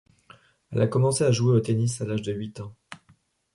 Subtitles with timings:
[0.71, 2.73] Elle a commencé à jouer au tennis à l'âge de huit ans.